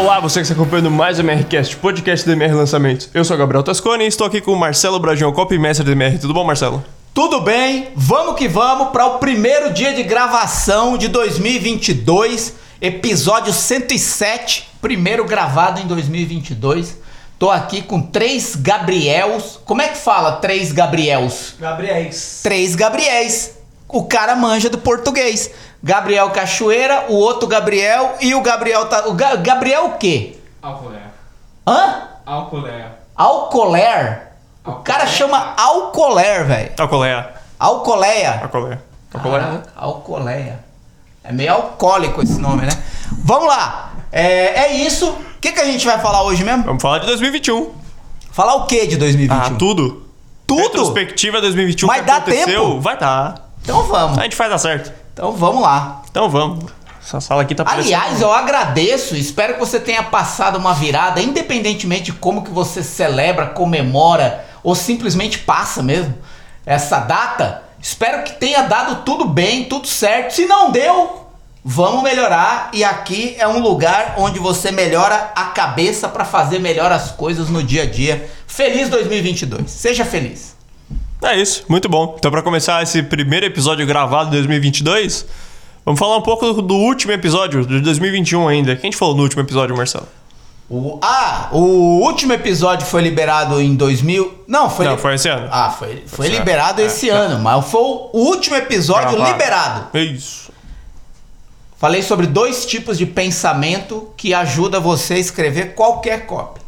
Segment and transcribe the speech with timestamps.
[0.00, 3.10] Olá, você que está acompanhando mais o MRCast, podcast do MR Lançamentos.
[3.12, 6.18] Eu sou o Gabriel Tascone e estou aqui com o Marcelo Brajão, copymestre do MR.
[6.18, 6.82] Tudo bom, Marcelo?
[7.12, 7.88] Tudo bem?
[7.94, 15.82] Vamos que vamos para o primeiro dia de gravação de 2022, episódio 107, primeiro gravado
[15.82, 16.96] em 2022.
[17.38, 19.60] Tô aqui com três Gabriels.
[19.66, 21.56] Como é que fala três Gabriels?
[21.60, 22.40] Gabriéis.
[22.42, 23.58] Três Gabriéis.
[23.86, 25.50] O cara manja do português.
[25.82, 29.06] Gabriel Cachoeira, o outro Gabriel e o Gabriel tá.
[29.08, 30.36] O Ga- Gabriel o quê?
[30.60, 30.98] Alcolé.
[31.66, 32.02] Hã?
[32.26, 32.86] Alcolé.
[33.16, 34.28] Alcoler?
[34.64, 36.72] O cara chama Alcoler, velho.
[36.78, 37.30] Alcoleia.
[37.58, 38.40] Alcoleia.
[38.42, 38.82] Alcoleia.
[39.14, 39.62] Alcoleia?
[39.76, 40.60] Ah, Alcoleia.
[41.24, 42.72] É meio alcoólico esse nome, né?
[43.24, 43.92] Vamos lá.
[44.12, 45.10] É, é isso.
[45.10, 46.64] O que, que a gente vai falar hoje mesmo?
[46.64, 47.72] Vamos falar de 2021.
[48.32, 49.36] Falar o que de 2021?
[49.54, 50.06] Ah, tudo.
[50.46, 50.62] Tudo?
[50.62, 52.46] Retrospectiva 2021 Mas que dá aconteceu.
[52.68, 52.80] tempo?
[52.80, 53.50] Vai dar.
[53.62, 54.18] Então vamos.
[54.18, 54.92] A gente faz dar certo.
[55.20, 56.00] Então vamos lá.
[56.10, 56.64] Então vamos.
[56.98, 62.04] Essa sala aqui tá Aliás, eu agradeço, espero que você tenha passado uma virada, independentemente
[62.04, 66.14] de como que você celebra, comemora ou simplesmente passa mesmo
[66.64, 67.62] essa data.
[67.78, 70.32] Espero que tenha dado tudo bem, tudo certo.
[70.32, 71.26] Se não deu,
[71.62, 76.90] vamos melhorar e aqui é um lugar onde você melhora a cabeça para fazer melhor
[76.90, 78.30] as coisas no dia a dia.
[78.46, 79.70] Feliz 2022.
[79.70, 80.56] Seja feliz.
[81.22, 82.14] É isso, muito bom.
[82.18, 85.26] Então, pra começar esse primeiro episódio gravado em 2022,
[85.84, 88.72] vamos falar um pouco do, do último episódio, de 2021 ainda.
[88.72, 90.08] O que a gente falou no último episódio, Marcelo?
[90.68, 94.44] O, ah, o último episódio foi liberado em 2000.
[94.46, 95.48] Não, foi Não, li- foi esse ano.
[95.50, 97.12] Ah, foi, foi liberado É, esse é.
[97.12, 99.32] ano, mas foi o último episódio Gravado.
[99.32, 99.98] liberado.
[99.98, 100.50] Isso.
[101.76, 106.62] Falei sobre dois tipos de pensamento que ajuda você a escrever qualquer cópia.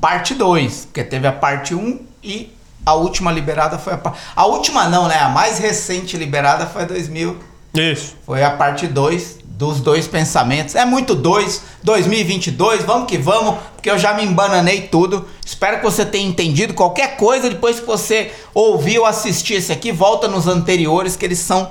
[0.00, 2.50] Parte 2, porque teve a parte 1 um e
[2.84, 4.18] a última liberada foi a parte.
[4.34, 5.18] A última não, né?
[5.18, 7.38] A mais recente liberada foi a 2000.
[7.74, 8.14] Isso.
[8.26, 10.74] Foi a parte 2 dos dois pensamentos.
[10.74, 15.28] É muito dois, 2022, vamos que vamos, porque eu já me embananei tudo.
[15.44, 19.92] Espero que você tenha entendido qualquer coisa depois que você ouvir ou assistir esse aqui,
[19.92, 21.70] volta nos anteriores que eles são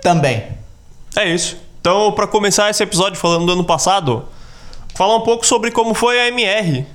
[0.00, 0.44] também.
[1.14, 1.58] É isso.
[1.80, 4.24] Então, pra começar esse episódio falando do ano passado,
[4.94, 6.86] falar um pouco sobre como foi a MR.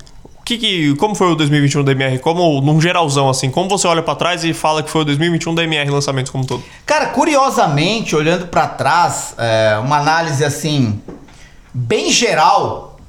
[0.46, 2.20] Que, que como foi o 2021 da MR?
[2.20, 5.56] Como num geralzão assim, como você olha pra trás e fala que foi o 2021
[5.56, 6.64] da MR lançamentos como um todo?
[6.86, 11.02] Cara, curiosamente, olhando pra trás, é, uma análise assim
[11.74, 13.00] bem geral,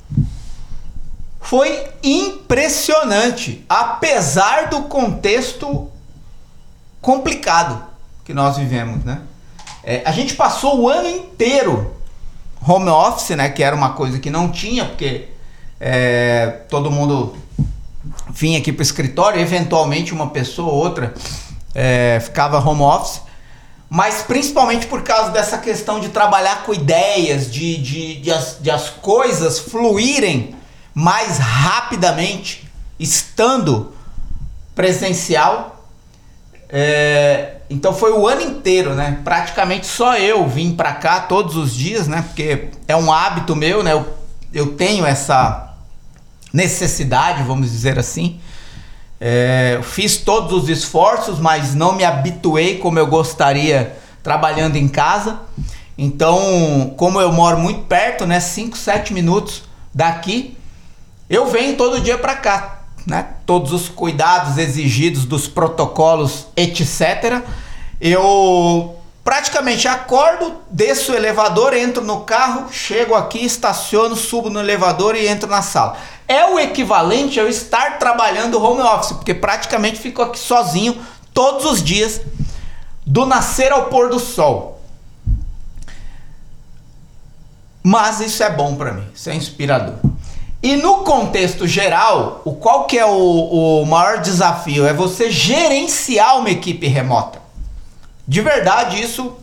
[1.41, 5.91] foi impressionante, apesar do contexto
[7.01, 7.85] complicado
[8.25, 9.21] que nós vivemos, né?
[9.83, 11.95] É, a gente passou o ano inteiro
[12.67, 13.51] home office, né?
[13.51, 15.29] Que era uma coisa que não tinha, porque
[15.81, 17.37] é, todo mundo
[18.33, 21.15] vinha aqui pro escritório, eventualmente uma pessoa ou outra
[21.75, 23.21] é, ficava home office,
[23.91, 28.71] mas principalmente por causa dessa questão de trabalhar com ideias, de, de, de, as, de
[28.71, 30.55] as coisas fluírem
[30.95, 33.93] mais rapidamente, estando
[34.75, 35.87] presencial.
[36.69, 39.21] É, então foi o ano inteiro, né?
[39.23, 42.23] Praticamente só eu vim pra cá todos os dias, né?
[42.23, 43.93] Porque é um hábito meu, né?
[43.93, 44.07] Eu,
[44.55, 45.75] eu tenho essa
[46.53, 48.41] necessidade, vamos dizer assim.
[49.21, 55.41] É, fiz todos os esforços, mas não me habituei como eu gostaria trabalhando em casa.
[55.99, 60.57] Então, como eu moro muito perto, né, 5, 7 minutos daqui,
[61.29, 63.27] eu venho todo dia para cá, né?
[63.47, 67.43] Todos os cuidados exigidos dos protocolos, etc.
[68.01, 75.17] Eu praticamente acordo, desço o elevador, entro no carro, chego aqui, estaciono, subo no elevador
[75.17, 75.97] e entro na sala.
[76.29, 81.03] É o equivalente a estar trabalhando home office, porque praticamente fico aqui sozinho
[81.33, 82.21] todos os dias,
[83.05, 84.81] do nascer ao pôr do sol.
[87.83, 89.97] Mas isso é bom para mim, isso é inspirador.
[90.63, 94.87] E no contexto geral, o qual que é o, o maior desafio?
[94.87, 97.44] É você gerenciar uma equipe remota.
[98.27, 99.37] De verdade, isso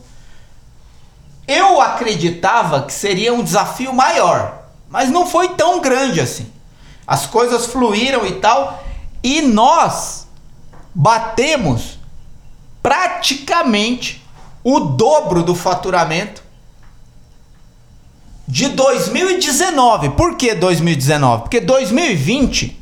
[1.46, 6.50] eu acreditava que seria um desafio maior, mas não foi tão grande assim.
[7.06, 8.82] As coisas fluíram e tal,
[9.22, 10.26] e nós
[10.94, 11.98] batemos
[12.82, 14.22] praticamente
[14.64, 16.42] o dobro do faturamento
[18.46, 20.10] de 2019.
[20.10, 21.42] Por que 2019?
[21.42, 22.78] Porque 2020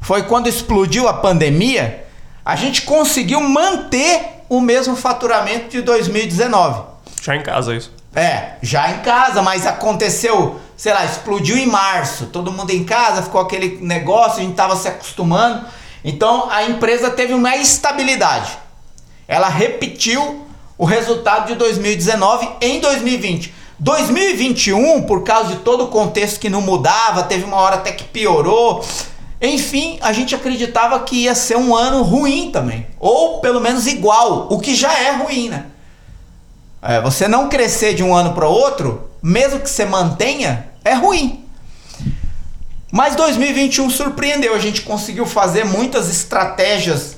[0.00, 2.06] foi quando explodiu a pandemia,
[2.44, 6.82] a gente conseguiu manter o mesmo faturamento de 2019.
[7.22, 7.92] Já em casa isso.
[8.12, 12.26] É, já em casa, mas aconteceu, sei lá, explodiu em março.
[12.26, 15.64] Todo mundo em casa, ficou aquele negócio, a gente tava se acostumando.
[16.04, 18.58] Então a empresa teve uma estabilidade.
[19.28, 20.44] Ela repetiu
[20.76, 23.54] o resultado de 2019 em 2020.
[23.78, 28.02] 2021, por causa de todo o contexto que não mudava, teve uma hora até que
[28.02, 28.84] piorou.
[29.40, 34.48] Enfim, a gente acreditava que ia ser um ano ruim também, ou pelo menos igual,
[34.50, 35.66] o que já é ruim, né?
[36.82, 41.44] É, você não crescer de um ano para outro, mesmo que você mantenha, é ruim.
[42.92, 47.16] Mas 2021 surpreendeu, a gente conseguiu fazer muitas estratégias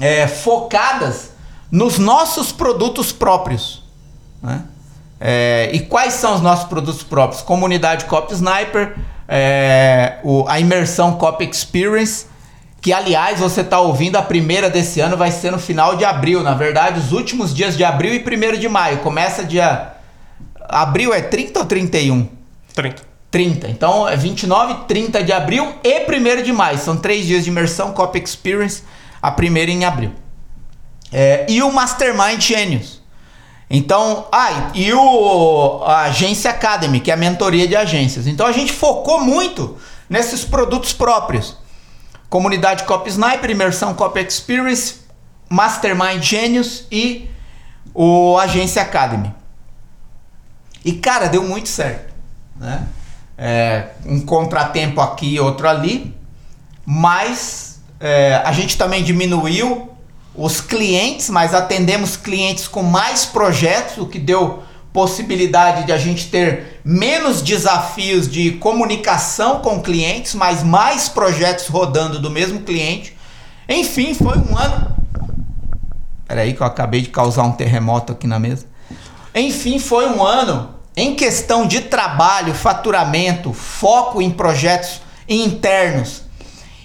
[0.00, 1.30] é, focadas
[1.70, 3.82] nos nossos produtos próprios.
[4.42, 4.62] Né?
[5.20, 7.42] É, e quais são os nossos produtos próprios?
[7.42, 8.96] Comunidade Cop Sniper,
[9.28, 12.26] é, o, a imersão Cop Experience,
[12.80, 16.42] que aliás você está ouvindo a primeira desse ano, vai ser no final de abril.
[16.42, 18.98] Na verdade, os últimos dias de abril e 1 de maio.
[18.98, 19.92] Começa dia.
[20.68, 22.28] Abril é 30 ou 31?
[22.74, 23.02] 30.
[23.30, 23.68] 30.
[23.68, 26.78] Então é 29, 30 de abril e 1 de maio.
[26.78, 28.82] São três dias de imersão Cop Experience,
[29.20, 30.12] a primeira em abril.
[31.12, 33.01] É, e o Mastermind Genius.
[33.74, 38.26] Então, ah, e o a Agência Academy, que é a mentoria de agências.
[38.26, 39.78] Então a gente focou muito
[40.10, 41.56] nesses produtos próprios.
[42.28, 44.96] Comunidade Cop Sniper, Imersão Cop Experience,
[45.48, 47.30] Mastermind Genius e
[47.94, 49.34] o Agência Academy.
[50.84, 52.12] E cara, deu muito certo,
[52.56, 52.86] né?
[53.38, 56.14] É, um contratempo aqui, outro ali,
[56.84, 59.91] mas é, a gente também diminuiu
[60.34, 64.62] os clientes, mas atendemos clientes com mais projetos, o que deu
[64.92, 72.18] possibilidade de a gente ter menos desafios de comunicação com clientes, mas mais projetos rodando
[72.18, 73.16] do mesmo cliente.
[73.68, 74.94] Enfim, foi um ano.
[76.26, 78.66] Peraí, que eu acabei de causar um terremoto aqui na mesa.
[79.34, 86.22] Enfim, foi um ano em questão de trabalho, faturamento, foco em projetos internos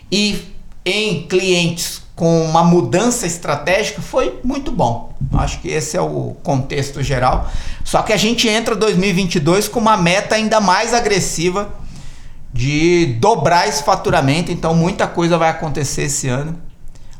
[0.10, 0.46] e
[0.86, 5.14] em clientes com uma mudança estratégica foi muito bom.
[5.34, 7.48] Acho que esse é o contexto geral.
[7.86, 11.70] Só que a gente entra 2022 com uma meta ainda mais agressiva
[12.52, 16.58] de dobrar esse faturamento, então muita coisa vai acontecer esse ano.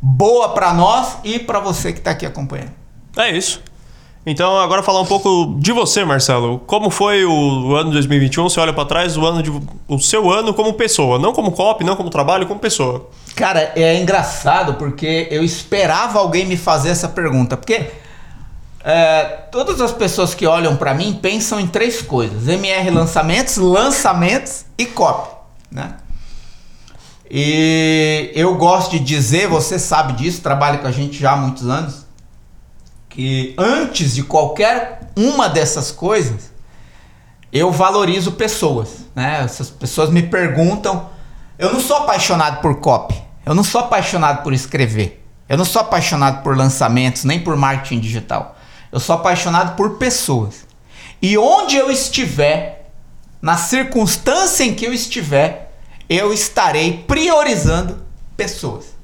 [0.02, 2.72] Boa para nós e para você que está aqui acompanhando.
[3.16, 3.62] É isso.
[4.26, 6.58] Então, agora falar um pouco de você, Marcelo.
[6.66, 8.50] Como foi o ano de 2021?
[8.50, 9.52] Você olha para trás, o ano de
[9.88, 13.08] o seu ano como pessoa, não como copy, não como trabalho, como pessoa.
[13.38, 17.92] Cara, é engraçado porque eu esperava alguém me fazer essa pergunta, porque
[18.84, 24.66] é, todas as pessoas que olham para mim pensam em três coisas: MR lançamentos, lançamentos
[24.76, 25.36] e copy,
[25.70, 25.98] né?
[27.30, 31.68] E eu gosto de dizer, você sabe disso, trabalha com a gente já há muitos
[31.68, 32.08] anos
[33.08, 36.52] que antes de qualquer uma dessas coisas,
[37.54, 39.44] eu valorizo pessoas, né?
[39.44, 41.08] Essas pessoas me perguntam,
[41.60, 45.82] eu não sou apaixonado por copy, eu não sou apaixonado por escrever, eu não sou
[45.82, 48.56] apaixonado por lançamentos, nem por marketing digital.
[48.92, 50.66] Eu sou apaixonado por pessoas.
[51.22, 52.92] E onde eu estiver,
[53.42, 55.74] na circunstância em que eu estiver,
[56.10, 58.06] eu estarei priorizando
[58.36, 58.96] pessoas.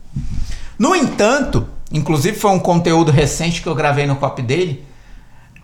[0.78, 4.84] No entanto, Inclusive foi um conteúdo recente que eu gravei no Cop dele.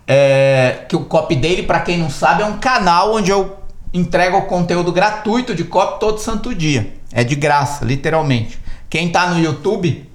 [0.07, 3.57] É, que o Cop dele, para quem não sabe, é um canal onde eu
[3.91, 6.93] entrego conteúdo gratuito de Cop todo santo dia.
[7.11, 8.59] É de graça, literalmente.
[8.89, 10.09] Quem tá no YouTube,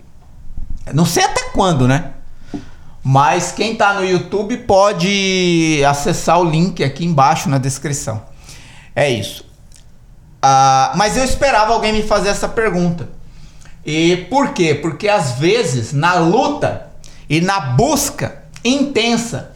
[0.93, 2.13] não sei até quando, né?
[3.03, 8.23] Mas quem tá no YouTube pode acessar o link aqui embaixo na descrição.
[8.97, 9.45] É isso.
[10.41, 13.09] Ah, mas eu esperava alguém me fazer essa pergunta.
[13.85, 14.75] E por quê?
[14.75, 16.91] Porque às vezes na luta
[17.29, 19.53] e na busca intensa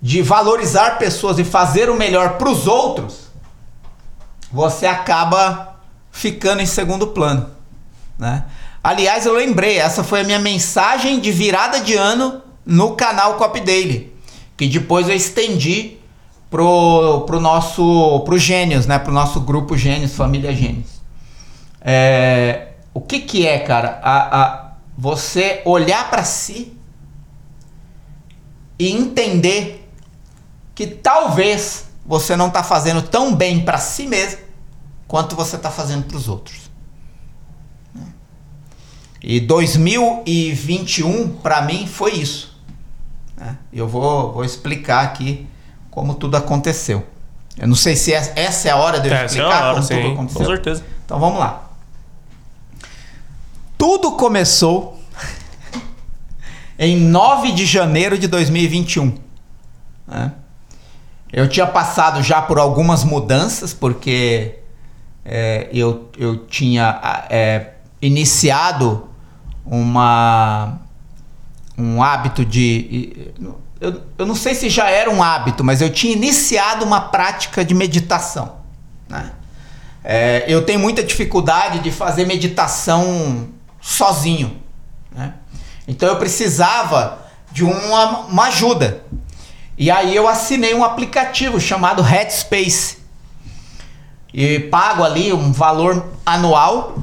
[0.00, 3.28] de valorizar pessoas e fazer o melhor para os outros,
[4.52, 5.76] você acaba
[6.12, 7.50] ficando em segundo plano,
[8.18, 8.44] né?
[8.82, 13.58] Aliás, eu lembrei, essa foi a minha mensagem de virada de ano no canal Cop
[13.60, 14.12] Daily,
[14.56, 15.96] que depois eu estendi
[16.50, 21.02] pro, pro nosso pro Gênios, né, pro nosso grupo Gênios, família Gênios.
[21.80, 24.00] É, o que que é, cara?
[24.02, 26.72] A, a você olhar para si
[28.78, 29.88] e entender
[30.74, 34.38] que talvez você não está fazendo tão bem para si mesmo
[35.08, 36.65] quanto você está fazendo para os outros.
[39.28, 42.56] E 2021 para mim foi isso.
[43.36, 43.58] Né?
[43.72, 45.44] Eu vou, vou explicar aqui
[45.90, 47.04] como tudo aconteceu.
[47.58, 49.82] Eu não sei se essa é a hora de eu é, explicar é hora, como
[49.82, 50.40] sim, tudo aconteceu.
[50.42, 50.84] Com certeza.
[51.04, 51.68] Então vamos lá.
[53.76, 55.02] Tudo começou
[56.78, 59.12] em 9 de janeiro de 2021.
[60.06, 60.32] Né?
[61.32, 64.60] Eu tinha passado já por algumas mudanças, porque
[65.24, 69.15] é, eu, eu tinha é, iniciado
[69.66, 70.78] uma,
[71.76, 73.32] um hábito de.
[73.80, 77.64] Eu, eu não sei se já era um hábito, mas eu tinha iniciado uma prática
[77.64, 78.56] de meditação.
[79.08, 79.32] Né?
[80.02, 83.48] É, eu tenho muita dificuldade de fazer meditação
[83.80, 84.56] sozinho.
[85.12, 85.34] Né?
[85.86, 87.18] Então eu precisava
[87.52, 89.02] de uma, uma ajuda.
[89.76, 92.98] E aí eu assinei um aplicativo chamado Headspace.
[94.32, 96.98] E pago ali um valor anual,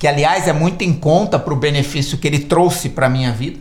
[0.00, 3.60] que aliás é muito em conta para o benefício que ele trouxe para minha vida.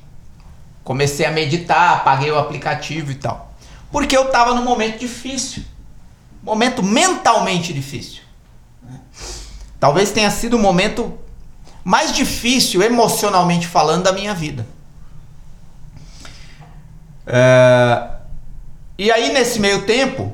[0.84, 3.54] Comecei a meditar, apaguei o aplicativo e tal.
[3.92, 5.63] Porque eu estava num momento difícil.
[6.42, 8.22] Momento mentalmente difícil.
[9.80, 11.18] Talvez tenha sido o momento
[11.84, 14.66] mais difícil, emocionalmente falando, da minha vida.
[17.25, 18.10] É...
[18.98, 20.34] E aí, nesse meio tempo,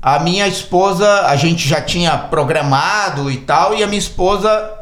[0.00, 4.72] a minha esposa, a gente já tinha programado e tal, e a minha esposa,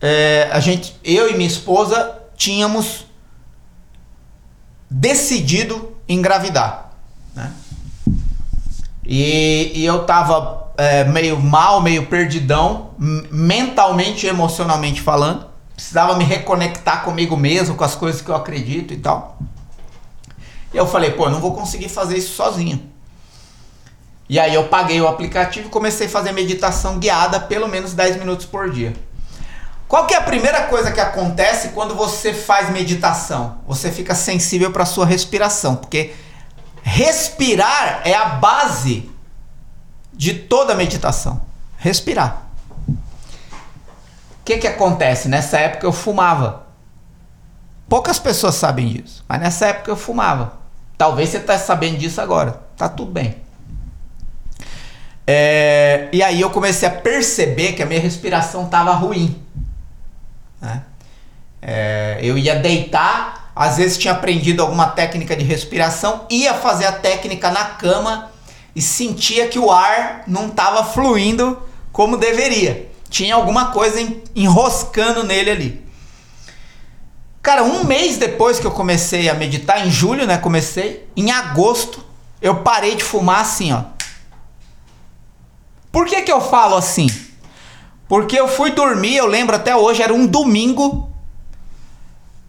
[0.00, 3.06] é, a gente, eu e minha esposa tínhamos
[4.88, 6.92] decidido engravidar,
[7.34, 7.52] né?
[9.04, 15.46] E, e eu tava é, meio mal, meio perdidão, mentalmente e emocionalmente falando.
[15.74, 19.38] Precisava me reconectar comigo mesmo, com as coisas que eu acredito e tal.
[20.72, 22.89] E eu falei, pô, eu não vou conseguir fazer isso sozinho.
[24.30, 28.16] E aí eu paguei o aplicativo e comecei a fazer meditação guiada pelo menos 10
[28.16, 28.94] minutos por dia.
[29.88, 33.58] Qual que é a primeira coisa que acontece quando você faz meditação?
[33.66, 36.14] Você fica sensível para sua respiração, porque
[36.80, 39.10] respirar é a base
[40.12, 41.42] de toda meditação.
[41.76, 42.46] Respirar.
[42.88, 42.94] O
[44.44, 45.28] que que acontece?
[45.28, 46.68] Nessa época eu fumava.
[47.88, 50.52] Poucas pessoas sabem disso, mas nessa época eu fumava.
[50.96, 52.62] Talvez você está sabendo disso agora.
[52.76, 53.49] Tá tudo bem.
[55.32, 59.40] É, e aí eu comecei a perceber que a minha respiração estava ruim.
[60.60, 60.82] Né?
[61.62, 66.90] É, eu ia deitar, às vezes tinha aprendido alguma técnica de respiração, ia fazer a
[66.90, 68.28] técnica na cama
[68.74, 72.90] e sentia que o ar não estava fluindo como deveria.
[73.08, 75.86] Tinha alguma coisa enroscando nele ali.
[77.40, 80.38] Cara, um mês depois que eu comecei a meditar, em julho, né?
[80.38, 82.04] Comecei, em agosto,
[82.42, 83.99] eu parei de fumar assim, ó.
[85.92, 87.08] Por que, que eu falo assim?
[88.08, 91.10] Porque eu fui dormir, eu lembro até hoje, era um domingo.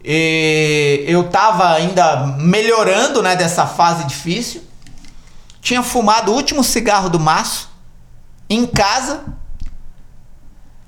[0.04, 4.62] E eu tava ainda melhorando, né, dessa fase difícil.
[5.60, 7.70] Tinha fumado o último cigarro do maço
[8.50, 9.24] em casa.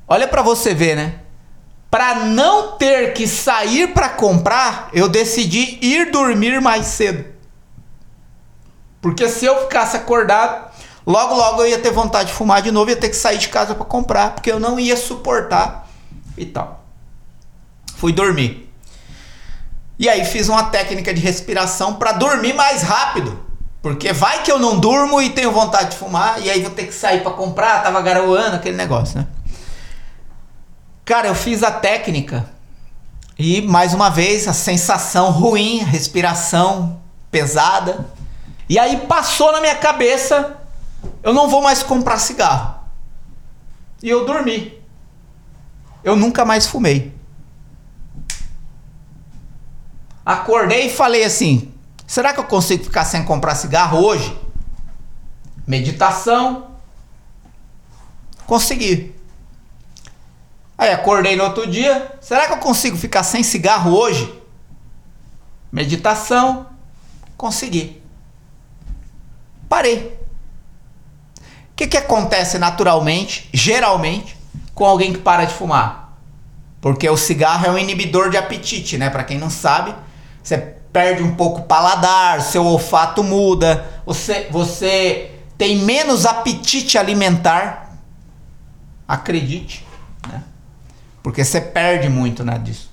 [0.08, 1.20] Olha para você ver, né?
[1.90, 7.24] Para não ter que sair para comprar, eu decidi ir dormir mais cedo.
[9.00, 10.73] Porque se eu ficasse acordado,
[11.06, 13.48] Logo, logo eu ia ter vontade de fumar de novo, ia ter que sair de
[13.48, 15.86] casa para comprar, porque eu não ia suportar
[16.36, 16.82] e tal.
[17.96, 18.72] Fui dormir.
[19.98, 23.44] E aí fiz uma técnica de respiração para dormir mais rápido.
[23.82, 26.86] Porque vai que eu não durmo e tenho vontade de fumar, e aí vou ter
[26.86, 29.26] que sair para comprar, tava garoando, aquele negócio, né?
[31.04, 32.48] Cara, eu fiz a técnica
[33.38, 36.98] e mais uma vez a sensação ruim, respiração
[37.30, 38.06] pesada.
[38.70, 40.56] E aí passou na minha cabeça
[41.22, 42.80] eu não vou mais comprar cigarro.
[44.02, 44.78] E eu dormi.
[46.02, 47.14] Eu nunca mais fumei.
[50.24, 51.72] Acordei e falei assim:
[52.06, 54.38] será que eu consigo ficar sem comprar cigarro hoje?
[55.66, 56.70] Meditação.
[58.46, 59.14] Consegui.
[60.76, 64.42] Aí acordei no outro dia: será que eu consigo ficar sem cigarro hoje?
[65.72, 66.66] Meditação.
[67.36, 68.02] Consegui.
[69.68, 70.23] Parei.
[71.74, 74.36] O que, que acontece naturalmente, geralmente,
[74.76, 76.16] com alguém que para de fumar?
[76.80, 79.10] Porque o cigarro é um inibidor de apetite, né?
[79.10, 79.92] Para quem não sabe,
[80.40, 80.56] você
[80.92, 87.98] perde um pouco o paladar, seu olfato muda, você, você tem menos apetite alimentar.
[89.08, 89.84] Acredite,
[90.28, 90.44] né?
[91.24, 92.88] Porque você perde muito né, disso.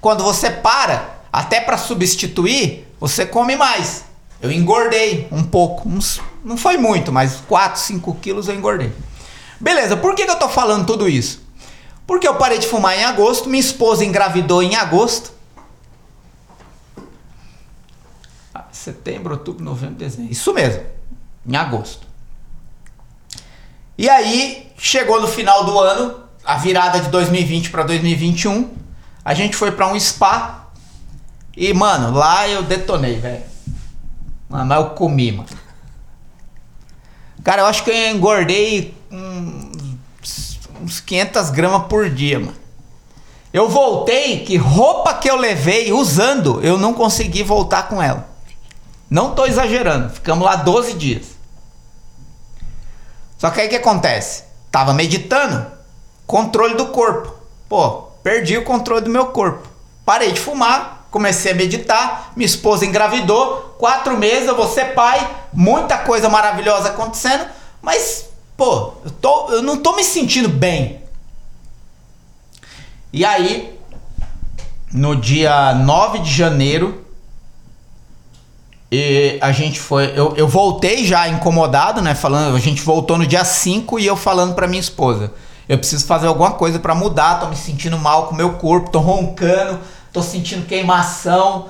[0.00, 4.11] Quando você para, até para substituir, você come mais.
[4.42, 8.92] Eu engordei um pouco, uns, não foi muito, mas 4, 5 quilos eu engordei.
[9.60, 11.40] Beleza, por que, que eu tô falando tudo isso?
[12.04, 15.30] Porque eu parei de fumar em agosto, minha esposa engravidou em agosto.
[18.52, 20.32] Ah, setembro, outubro, novembro, dezembro.
[20.32, 20.82] Isso mesmo,
[21.46, 22.04] em agosto.
[23.96, 28.74] E aí, chegou no final do ano, a virada de 2020 para 2021,
[29.24, 30.66] a gente foi para um spa
[31.56, 33.51] e, mano, lá eu detonei, velho.
[34.52, 35.48] Mano, eu comi, mano.
[37.42, 42.54] Cara, eu acho que eu engordei uns, uns 500 gramas por dia, mano.
[43.50, 48.28] Eu voltei que roupa que eu levei usando, eu não consegui voltar com ela.
[49.08, 51.28] Não tô exagerando, ficamos lá 12 dias.
[53.38, 54.44] Só que aí o que acontece?
[54.70, 55.66] Tava meditando,
[56.26, 57.34] controle do corpo.
[57.70, 59.66] Pô, perdi o controle do meu corpo.
[60.04, 65.30] Parei de fumar, comecei a meditar, minha esposa engravidou, quatro meses eu vou ser pai,
[65.52, 67.44] muita coisa maravilhosa acontecendo,
[67.82, 71.02] mas, pô, eu, tô, eu não tô me sentindo bem.
[73.12, 73.78] E aí,
[74.90, 77.04] no dia 9 de janeiro,
[79.42, 80.12] a gente foi.
[80.16, 82.14] Eu, eu voltei já incomodado, né?
[82.14, 85.30] Falando, a gente voltou no dia 5 e eu falando pra minha esposa.
[85.68, 88.90] Eu preciso fazer alguma coisa para mudar, tô me sentindo mal com o meu corpo,
[88.90, 89.78] tô roncando,
[90.12, 91.68] tô sentindo queimação.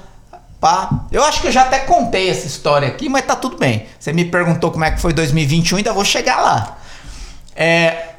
[0.61, 1.07] Pá.
[1.11, 3.87] Eu acho que eu já até contei essa história aqui, mas tá tudo bem.
[3.99, 6.79] Você me perguntou como é que foi 2021, ainda vou chegar lá.
[7.55, 8.11] É.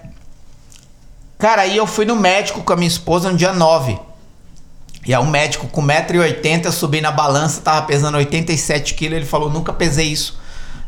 [1.37, 3.99] Cara, aí eu fui no médico com a minha esposa no dia 9.
[5.05, 9.25] E aí um médico com 1,80m, eu subi na balança, tava pesando 87 kg, ele
[9.25, 10.39] falou, nunca pesei isso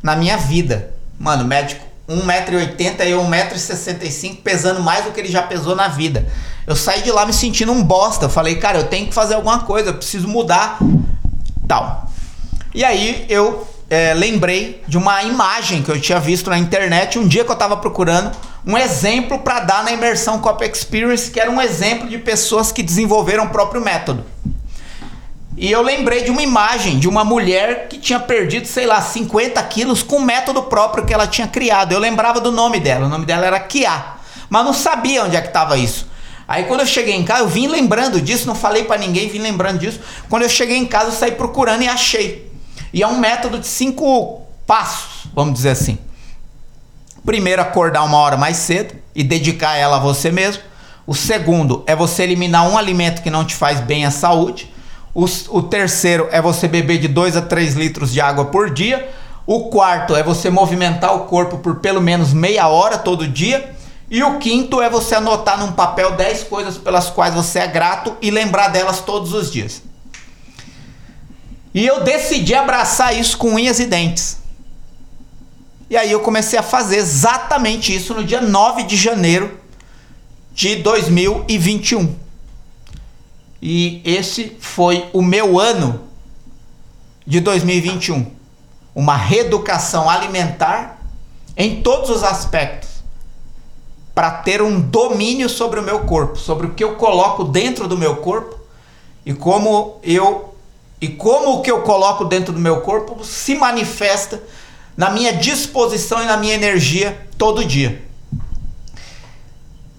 [0.02, 0.94] na minha vida.
[1.20, 6.28] Mano, médico 1,80m e eu 1,65m, pesando mais do que ele já pesou na vida.
[6.68, 8.26] Eu saí de lá me sentindo um bosta.
[8.26, 10.78] Eu falei, cara, eu tenho que fazer alguma coisa, eu preciso mudar.
[11.68, 12.10] Tal.
[12.74, 17.28] E aí eu é, lembrei de uma imagem que eu tinha visto na internet um
[17.28, 18.32] dia que eu tava procurando
[18.66, 22.82] um exemplo para dar na imersão Cop Experience, que era um exemplo de pessoas que
[22.82, 24.26] desenvolveram o próprio método.
[25.58, 29.62] E eu lembrei de uma imagem de uma mulher que tinha perdido, sei lá, 50
[29.64, 31.94] quilos com o método próprio que ela tinha criado.
[31.94, 34.04] Eu lembrava do nome dela, o nome dela era Kia,
[34.50, 36.08] mas não sabia onde é que estava isso.
[36.48, 39.40] Aí quando eu cheguei em casa, eu vim lembrando disso, não falei para ninguém, vim
[39.40, 40.00] lembrando disso.
[40.30, 42.52] Quando eu cheguei em casa, eu saí procurando e achei.
[42.94, 45.98] E é um método de cinco passos, vamos dizer assim.
[47.26, 50.62] Primeiro, acordar uma hora mais cedo e dedicar ela a você mesmo.
[51.08, 54.75] O segundo é você eliminar um alimento que não te faz bem à saúde.
[55.16, 59.10] O, o terceiro é você beber de 2 a 3 litros de água por dia.
[59.48, 63.74] O quarto é você movimentar o corpo por pelo menos meia hora todo dia.
[64.12, 68.18] E o quinto é você anotar num papel 10 coisas pelas quais você é grato
[68.22, 69.82] e lembrar delas todos os dias.
[71.74, 74.40] E eu decidi abraçar isso com unhas e dentes.
[75.90, 79.60] E aí eu comecei a fazer exatamente isso no dia 9 de janeiro
[80.54, 82.25] de 2021.
[83.68, 86.02] E esse foi o meu ano
[87.26, 88.32] de 2021.
[88.94, 91.00] Uma reeducação alimentar
[91.58, 93.04] em todos os aspectos.
[94.14, 97.98] Para ter um domínio sobre o meu corpo, sobre o que eu coloco dentro do
[97.98, 98.56] meu corpo
[99.26, 100.54] e como eu
[101.02, 104.44] e como o que eu coloco dentro do meu corpo se manifesta
[104.96, 108.06] na minha disposição e na minha energia todo dia.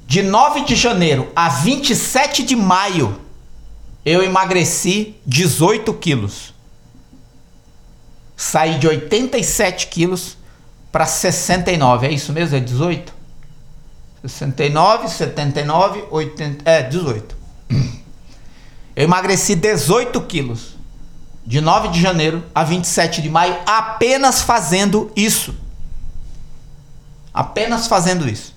[0.06, 3.25] De 9 de janeiro a 27 de maio
[4.06, 6.54] eu emagreci 18 quilos.
[8.36, 10.38] Saí de 87 quilos
[10.92, 12.06] para 69.
[12.06, 12.56] É isso mesmo?
[12.56, 13.12] É 18?
[14.22, 16.70] 69, 79, 80.
[16.70, 17.36] É, 18.
[18.94, 20.76] Eu emagreci 18 quilos.
[21.44, 25.54] De 9 de janeiro a 27 de maio, apenas fazendo isso.
[27.34, 28.55] Apenas fazendo isso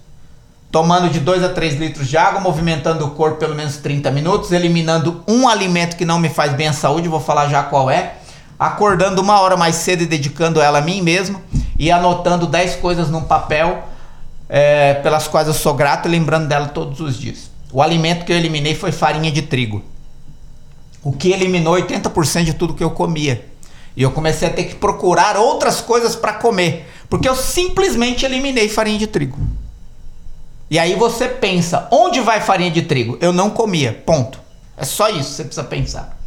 [0.71, 4.51] tomando de 2 a 3 litros de água, movimentando o corpo pelo menos 30 minutos,
[4.51, 8.15] eliminando um alimento que não me faz bem à saúde, vou falar já qual é,
[8.57, 11.41] acordando uma hora mais cedo e dedicando ela a mim mesmo,
[11.77, 13.83] e anotando 10 coisas num papel
[14.47, 17.49] é, pelas quais eu sou grato e lembrando dela todos os dias.
[17.71, 19.83] O alimento que eu eliminei foi farinha de trigo,
[21.03, 23.45] o que eliminou 80% de tudo que eu comia.
[23.97, 28.69] E eu comecei a ter que procurar outras coisas para comer, porque eu simplesmente eliminei
[28.69, 29.37] farinha de trigo.
[30.69, 33.17] E aí você pensa, onde vai farinha de trigo?
[33.19, 34.39] Eu não comia, ponto.
[34.77, 36.17] É só isso que você precisa pensar.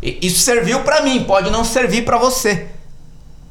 [0.00, 2.68] E isso serviu para mim, pode não servir para você.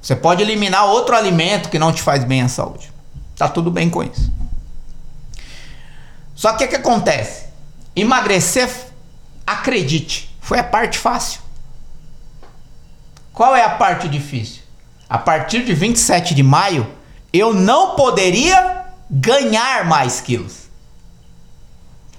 [0.01, 2.91] Você pode eliminar outro alimento que não te faz bem à saúde.
[3.35, 4.31] Tá tudo bem com isso.
[6.33, 7.45] Só que o que acontece?
[7.95, 8.69] Emagrecer,
[9.45, 11.41] acredite, foi a parte fácil.
[13.33, 14.61] Qual é a parte difícil?
[15.09, 16.87] A partir de 27 de maio,
[17.33, 20.65] eu não poderia ganhar mais quilos.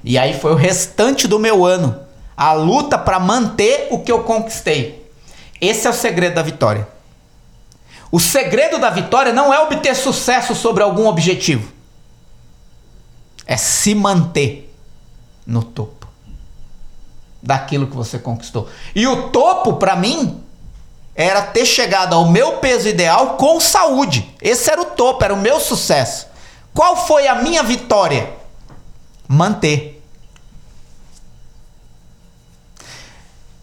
[0.04, 1.98] E aí foi o restante do meu ano,
[2.36, 5.10] a luta para manter o que eu conquistei.
[5.60, 6.86] Esse é o segredo da vitória.
[8.10, 11.72] O segredo da vitória não é obter sucesso sobre algum objetivo.
[13.46, 14.72] É se manter
[15.46, 16.06] no topo
[17.42, 18.68] daquilo que você conquistou.
[18.94, 20.42] E o topo para mim
[21.14, 24.34] era ter chegado ao meu peso ideal com saúde.
[24.40, 26.26] Esse era o topo, era o meu sucesso.
[26.76, 28.36] Qual foi a minha vitória?
[29.26, 29.98] Manter.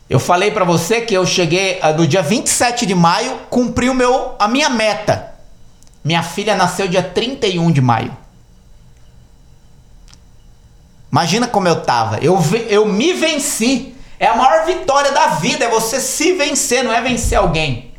[0.10, 3.94] Eu falei para você que eu cheguei ah, no dia 27 de maio, cumpri o
[3.94, 5.36] meu, a minha meta.
[6.04, 8.18] Minha filha nasceu dia 31 de maio.
[11.12, 12.18] Imagina como eu tava.
[12.18, 13.96] Eu, eu me venci.
[14.18, 17.93] É a maior vitória da vida, é você se vencer, não é vencer alguém.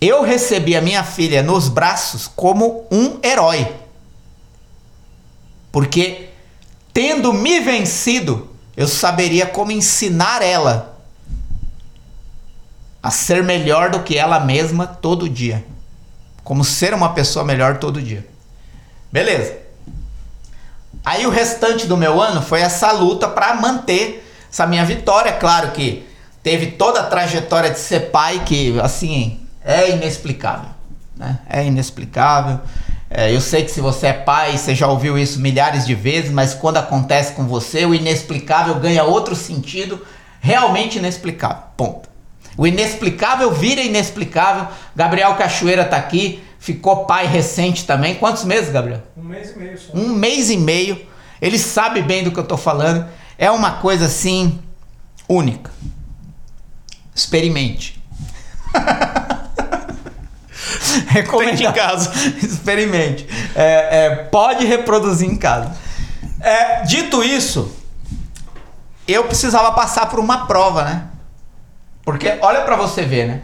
[0.00, 3.72] Eu recebi a minha filha nos braços como um herói.
[5.72, 6.28] Porque
[6.92, 10.98] tendo me vencido, eu saberia como ensinar ela
[13.02, 15.64] a ser melhor do que ela mesma todo dia.
[16.42, 18.26] Como ser uma pessoa melhor todo dia.
[19.10, 19.56] Beleza.
[21.04, 25.32] Aí o restante do meu ano foi essa luta para manter essa minha vitória.
[25.32, 26.06] Claro que
[26.42, 30.70] teve toda a trajetória de ser pai que, assim, é inexplicável.
[31.16, 31.40] Né?
[31.48, 32.60] É inexplicável.
[33.10, 36.30] É, eu sei que se você é pai, você já ouviu isso milhares de vezes,
[36.30, 40.04] mas quando acontece com você, o inexplicável ganha outro sentido
[40.40, 41.64] realmente inexplicável.
[41.76, 42.08] Ponto.
[42.56, 44.68] O inexplicável vira inexplicável.
[44.94, 48.14] Gabriel Cachoeira está aqui, ficou pai recente também.
[48.14, 49.02] Quantos meses, Gabriel?
[49.16, 49.92] Um mês e meio só.
[49.92, 51.00] Um mês e meio.
[51.40, 53.06] Ele sabe bem do que eu estou falando.
[53.36, 54.58] É uma coisa assim
[55.28, 55.70] única.
[57.14, 58.02] Experimente.
[61.08, 62.12] Recomendo em casa.
[62.42, 63.26] Experimente.
[63.54, 65.76] É, é, pode reproduzir em casa.
[66.40, 67.74] É, dito isso,
[69.06, 71.04] eu precisava passar por uma prova, né?
[72.04, 73.42] Porque olha para você ver, né?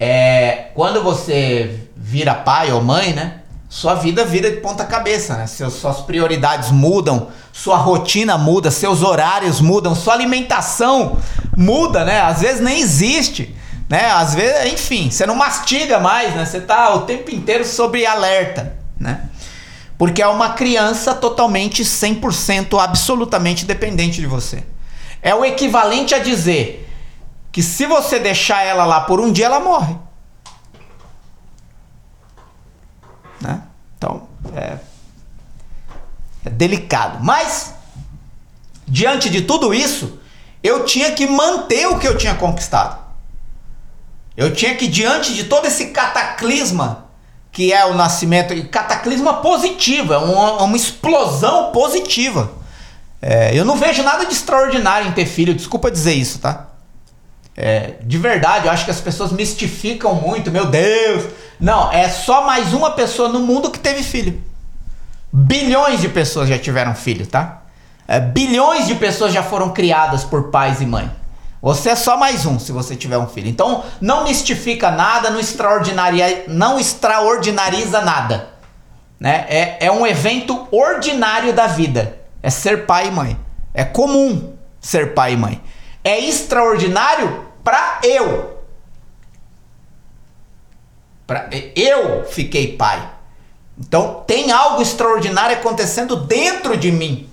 [0.00, 3.40] É, quando você vira pai ou mãe, né?
[3.68, 5.46] Sua vida vira de ponta cabeça, né?
[5.46, 11.18] Seus, suas prioridades mudam, sua rotina muda, seus horários mudam, sua alimentação
[11.54, 12.20] muda, né?
[12.20, 13.54] Às vezes nem existe
[13.88, 14.10] né?
[14.10, 16.44] Às vezes, enfim, você não mastiga mais, né?
[16.44, 19.28] Você tá o tempo inteiro sob alerta, né?
[19.96, 24.62] Porque é uma criança totalmente 100% absolutamente dependente de você.
[25.22, 26.88] É o equivalente a dizer
[27.50, 29.96] que se você deixar ela lá por um dia, ela morre.
[33.40, 33.62] Né?
[33.96, 34.78] Então, é,
[36.44, 37.18] é delicado.
[37.24, 37.74] Mas,
[38.86, 40.20] diante de tudo isso,
[40.62, 43.07] eu tinha que manter o que eu tinha conquistado.
[44.38, 47.06] Eu tinha que, diante de todo esse cataclisma
[47.50, 52.52] que é o nascimento, cataclisma positivo, é uma, uma explosão positiva.
[53.20, 56.68] É, eu não vejo nada de extraordinário em ter filho, desculpa dizer isso, tá?
[57.56, 61.24] É, de verdade, eu acho que as pessoas mistificam muito, meu Deus.
[61.58, 64.40] Não, é só mais uma pessoa no mundo que teve filho.
[65.32, 67.62] Bilhões de pessoas já tiveram filho, tá?
[68.06, 71.10] É, bilhões de pessoas já foram criadas por pais e mães.
[71.60, 73.48] Você é só mais um se você tiver um filho.
[73.48, 78.50] Então não mistifica nada, não, extraordinaria, não extraordinariza nada.
[79.18, 79.44] Né?
[79.48, 82.18] É, é um evento ordinário da vida.
[82.42, 83.38] É ser pai e mãe.
[83.74, 85.60] É comum ser pai e mãe.
[86.04, 88.58] É extraordinário para eu.
[91.26, 93.10] Pra, eu fiquei pai.
[93.78, 97.28] Então tem algo extraordinário acontecendo dentro de mim.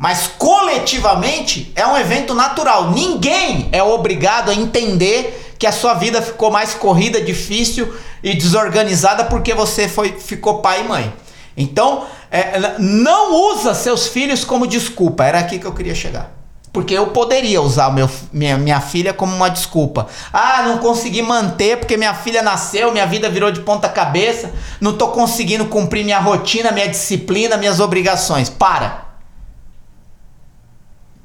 [0.00, 2.90] Mas coletivamente é um evento natural.
[2.90, 9.24] Ninguém é obrigado a entender que a sua vida ficou mais corrida, difícil e desorganizada
[9.24, 11.12] porque você foi, ficou pai e mãe.
[11.54, 15.22] Então, é, não usa seus filhos como desculpa.
[15.22, 16.32] Era aqui que eu queria chegar.
[16.72, 20.06] Porque eu poderia usar meu, minha, minha filha como uma desculpa.
[20.32, 24.92] Ah, não consegui manter porque minha filha nasceu, minha vida virou de ponta cabeça, não
[24.92, 28.48] estou conseguindo cumprir minha rotina, minha disciplina, minhas obrigações.
[28.48, 29.09] Para.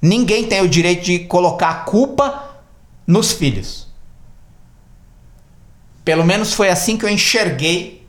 [0.06, 2.60] Ninguém tem o direito de colocar a culpa
[3.08, 3.88] nos filhos.
[6.04, 8.06] Pelo menos foi assim que eu enxerguei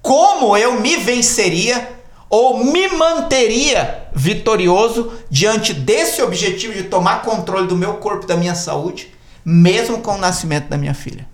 [0.00, 7.76] como eu me venceria ou me manteria vitorioso diante desse objetivo de tomar controle do
[7.76, 9.12] meu corpo da minha saúde,
[9.44, 11.28] mesmo com o nascimento da minha filha.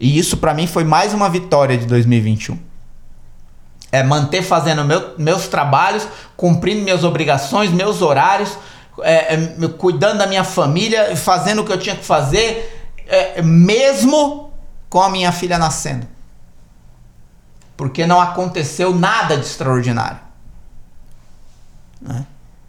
[0.00, 2.71] E isso para mim foi mais uma vitória de 2021
[3.92, 8.56] é, manter fazendo meu, meus trabalhos, cumprindo minhas obrigações, meus horários,
[9.02, 14.50] é, é, cuidando da minha família, fazendo o que eu tinha que fazer, é, mesmo
[14.88, 16.08] com a minha filha nascendo.
[17.76, 20.20] Porque não aconteceu nada de extraordinário.
[22.00, 22.24] Né?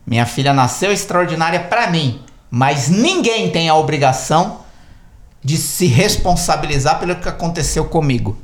[0.06, 4.62] Minha filha nasceu extraordinária para mim, mas ninguém tem a obrigação
[5.42, 8.43] de se responsabilizar pelo que aconteceu comigo.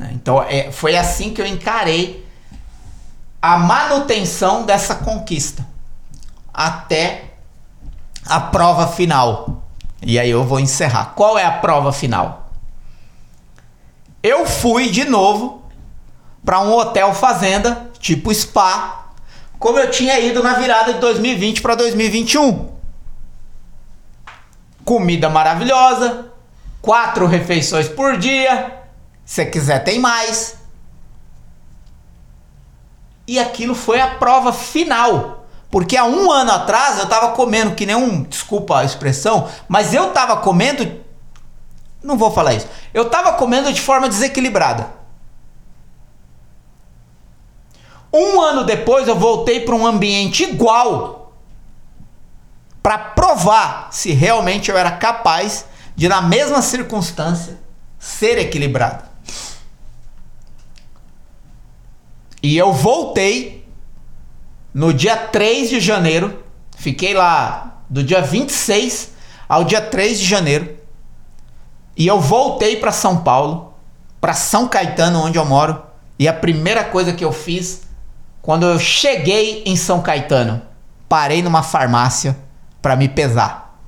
[0.00, 0.12] Né?
[0.14, 2.26] Então é, foi assim que eu encarei
[3.40, 5.66] a manutenção dessa conquista
[6.52, 7.34] até
[8.26, 9.62] a prova final.
[10.00, 11.12] E aí eu vou encerrar.
[11.14, 12.50] Qual é a prova final?
[14.22, 15.62] Eu fui de novo
[16.42, 19.12] para um hotel fazenda, tipo spa,
[19.58, 22.70] como eu tinha ido na virada de 2020 para 2021.
[24.82, 26.30] Comida maravilhosa,
[26.80, 28.79] quatro refeições por dia.
[29.30, 30.56] Se quiser, tem mais.
[33.28, 35.46] E aquilo foi a prova final.
[35.70, 38.24] Porque há um ano atrás eu tava comendo que nem um.
[38.24, 41.00] Desculpa a expressão, mas eu tava comendo.
[42.02, 42.66] Não vou falar isso.
[42.92, 44.92] Eu tava comendo de forma desequilibrada.
[48.12, 51.32] Um ano depois eu voltei para um ambiente igual
[52.82, 57.60] para provar se realmente eu era capaz de, na mesma circunstância,
[57.96, 59.09] ser equilibrado.
[62.42, 63.66] E eu voltei
[64.72, 66.42] no dia 3 de janeiro,
[66.76, 69.12] fiquei lá do dia 26
[69.48, 70.76] ao dia 3 de janeiro.
[71.96, 73.74] E eu voltei para São Paulo,
[74.20, 75.82] para São Caetano, onde eu moro.
[76.18, 77.82] E a primeira coisa que eu fiz
[78.40, 80.62] quando eu cheguei em São Caetano,
[81.08, 82.36] parei numa farmácia
[82.80, 83.78] para me pesar.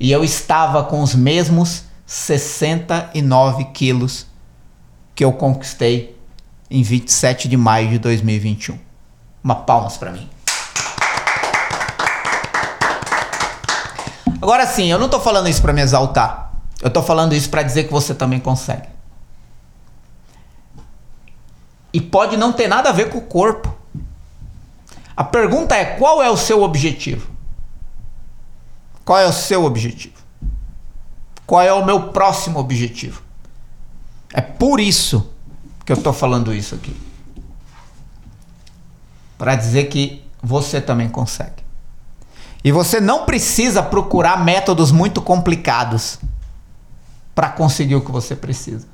[0.00, 4.26] E eu estava com os mesmos 69 quilos
[5.14, 6.17] que eu conquistei
[6.70, 8.78] em 27 de maio de 2021.
[9.42, 10.28] Uma palmas para mim.
[14.40, 16.52] Agora sim, eu não tô falando isso para me exaltar.
[16.80, 18.88] Eu tô falando isso para dizer que você também consegue.
[21.92, 23.74] E pode não ter nada a ver com o corpo.
[25.16, 27.28] A pergunta é: qual é o seu objetivo?
[29.04, 30.14] Qual é o seu objetivo?
[31.46, 33.22] Qual é o meu próximo objetivo?
[34.32, 35.32] É por isso
[35.88, 36.94] que eu estou falando isso aqui.
[39.36, 41.64] Para dizer que você também consegue.
[42.62, 46.18] E você não precisa procurar métodos muito complicados
[47.34, 48.86] para conseguir o que você precisa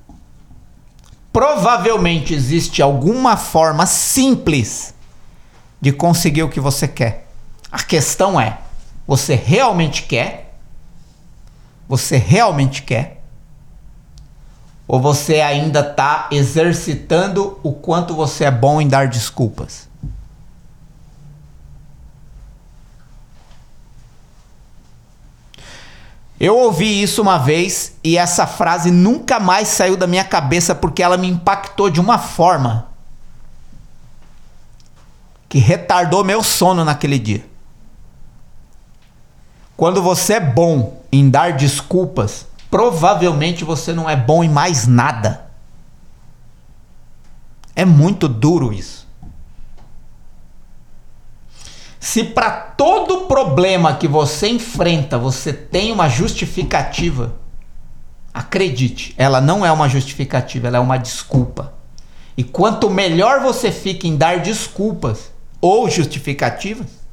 [1.35, 4.95] provavelmente existe alguma forma simples
[5.81, 7.27] de conseguir o que você quer.
[7.73, 8.59] A questão é:
[9.05, 10.57] você realmente quer?
[11.89, 13.14] Você realmente quer?
[14.87, 19.89] Ou você ainda está exercitando o quanto você é bom em dar desculpas?
[26.39, 31.03] Eu ouvi isso uma vez e essa frase nunca mais saiu da minha cabeça porque
[31.03, 32.89] ela me impactou de uma forma
[35.49, 37.47] que retardou meu sono naquele dia.
[39.77, 45.47] Quando você é bom em dar desculpas, provavelmente você não é bom em mais nada.
[47.77, 49.07] É muito duro isso.
[52.01, 57.37] Se para todo problema que você enfrenta você tem uma justificativa,
[58.33, 61.75] acredite, ela não é uma justificativa, ela é uma desculpa.
[62.37, 67.04] E quanto melhor você fica em dar desculpas ou justificativas,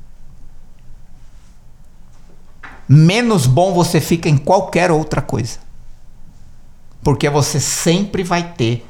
[2.88, 5.60] menos bom você fica em qualquer outra coisa.
[7.04, 8.86] Porque você sempre vai ter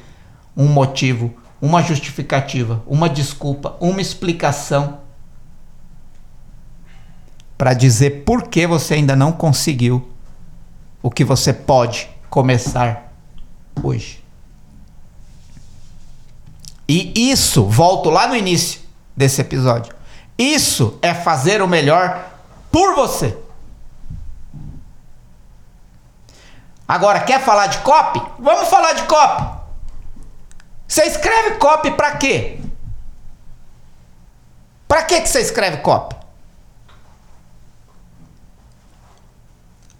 [0.56, 4.98] um motivo, uma justificativa, uma desculpa, uma explicação
[7.56, 10.10] para dizer por que você ainda não conseguiu
[11.02, 13.12] o que você pode começar
[13.82, 14.22] hoje.
[16.88, 18.80] E isso, volto lá no início
[19.16, 19.94] desse episódio.
[20.36, 22.30] Isso é fazer o melhor
[22.70, 23.38] por você.
[26.86, 28.20] Agora, quer falar de copy?
[28.38, 29.44] Vamos falar de copy.
[30.86, 32.58] Você escreve copy para quê?
[34.86, 36.22] Para que você escreve copy?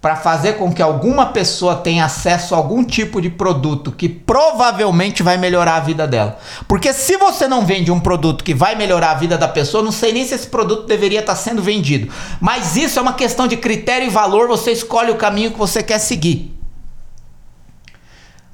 [0.03, 5.23] para fazer com que alguma pessoa tenha acesso a algum tipo de produto que provavelmente
[5.23, 6.37] vai melhorar a vida dela.
[6.67, 9.93] Porque se você não vende um produto que vai melhorar a vida da pessoa, não
[9.93, 12.11] sei nem se esse produto deveria estar sendo vendido.
[12.41, 15.81] Mas isso é uma questão de critério e valor, você escolhe o caminho que você
[15.81, 16.52] quer seguir.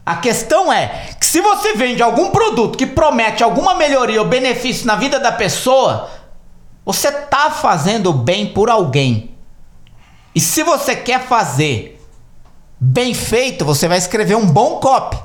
[0.10, 4.88] A questão é que se você vende algum produto que promete alguma melhoria ou benefício
[4.88, 6.10] na vida da pessoa,
[6.84, 9.38] você está fazendo bem por alguém.
[10.34, 12.04] E se você quer fazer
[12.80, 15.15] bem feito, você vai escrever um bom copy.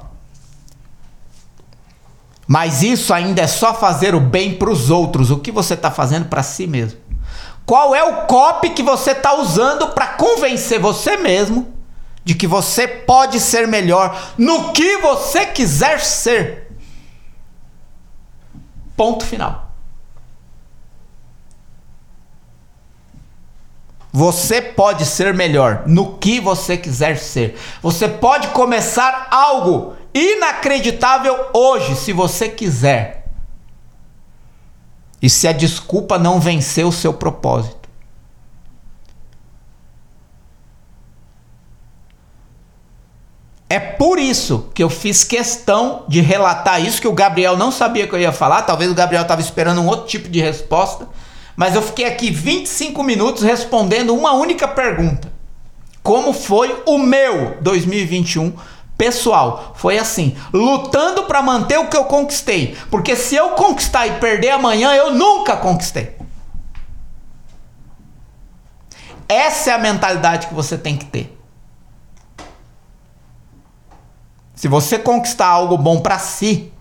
[2.47, 5.31] Mas isso ainda é só fazer o bem para os outros.
[5.31, 7.01] O que você está fazendo para si mesmo?
[7.65, 11.74] Qual é o copy que você está usando para convencer você mesmo
[12.25, 16.73] de que você pode ser melhor no que você quiser ser?
[18.97, 19.73] Ponto final.
[24.13, 27.59] Você pode ser melhor no que você quiser ser.
[27.83, 33.27] Você pode começar algo inacreditável hoje, se você quiser.
[35.21, 37.84] E se a desculpa não vencer o seu propósito.
[43.69, 48.07] É por isso que eu fiz questão de relatar isso, que o Gabriel não sabia
[48.07, 48.63] que eu ia falar.
[48.63, 51.09] Talvez o Gabriel estava esperando um outro tipo de resposta.
[51.57, 55.33] Mas eu fiquei aqui 25 minutos respondendo uma única pergunta:
[56.03, 58.53] Como foi o meu 2021
[58.99, 59.73] pessoal?
[59.77, 64.51] Foi assim, lutando para manter o que eu conquistei, porque se eu conquistar e perder
[64.51, 66.17] amanhã, eu nunca conquistei.
[69.29, 71.34] Essa é a mentalidade que você tem que ter.
[74.55, 76.73] Se você conquistar algo bom para si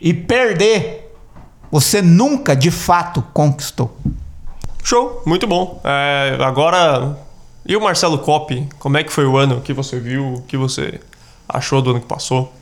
[0.00, 1.14] e perder,
[1.70, 3.96] você nunca de fato conquistou.
[4.82, 5.80] Show, muito bom.
[5.84, 7.18] É, agora,
[7.66, 8.68] e o Marcelo Coppi?
[8.78, 10.34] Como é que foi o ano que você viu?
[10.34, 11.00] O que você
[11.48, 12.52] achou do ano que passou?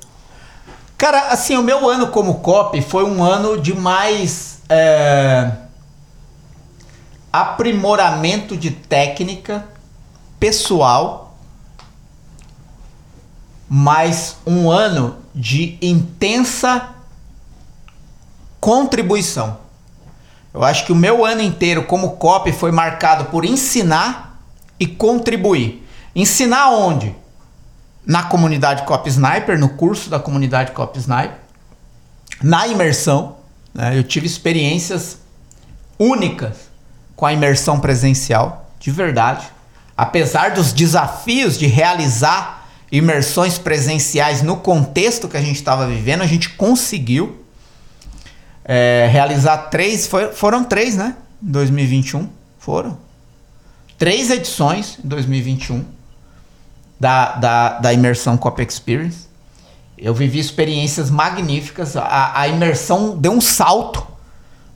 [0.98, 5.52] Cara, assim, o meu ano como copy foi um ano de mais é,
[7.32, 9.64] aprimoramento de técnica
[10.40, 11.27] pessoal,
[13.68, 16.88] mais um ano de intensa
[18.58, 19.58] contribuição.
[20.54, 24.40] Eu acho que o meu ano inteiro como copy foi marcado por ensinar
[24.80, 25.86] e contribuir.
[26.16, 27.14] Ensinar onde?
[28.06, 31.36] Na comunidade Copy Sniper, no curso da comunidade Copy Sniper,
[32.42, 33.36] na imersão.
[33.74, 33.98] Né?
[33.98, 35.18] Eu tive experiências
[35.98, 36.70] únicas
[37.14, 39.46] com a imersão presencial, de verdade.
[39.94, 42.57] Apesar dos desafios de realizar
[42.90, 47.44] imersões presenciais no contexto que a gente estava vivendo, a gente conseguiu
[48.64, 51.16] é, realizar três, foi, foram três, né?
[51.42, 52.98] Em 2021, foram.
[53.96, 55.84] Três edições em 2021
[57.00, 59.26] da, da, da imersão Cop Experience.
[59.96, 61.96] Eu vivi experiências magníficas.
[61.96, 64.06] A, a imersão deu um salto,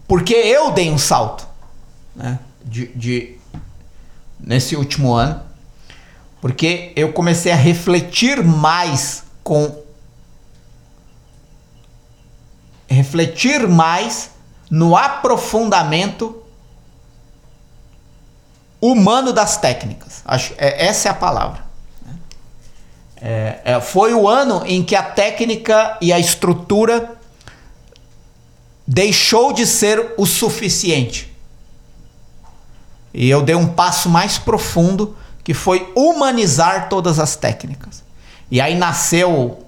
[0.09, 1.46] porque eu dei um salto
[2.16, 2.38] né?
[2.64, 3.37] de, de,
[4.40, 5.40] nesse último ano.
[6.42, 9.81] Porque eu comecei a refletir mais com
[12.88, 14.33] refletir mais
[14.68, 16.42] no aprofundamento
[18.81, 20.20] humano das técnicas.
[20.24, 21.64] Acho, é, essa é a palavra.
[23.20, 27.16] É, é, foi o ano em que a técnica e a estrutura
[28.85, 31.33] deixou de ser o suficiente.
[33.14, 38.02] E eu dei um passo mais profundo que foi humanizar todas as técnicas.
[38.50, 39.66] E aí nasceu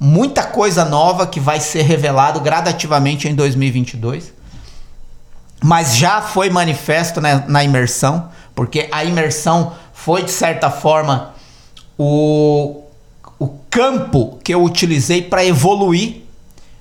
[0.00, 4.32] muita coisa nova que vai ser revelado gradativamente em 2022.
[5.62, 11.34] Mas já foi manifesto na, na imersão, porque a imersão foi de certa forma
[11.96, 12.82] o,
[13.38, 16.22] o campo que eu utilizei para evoluir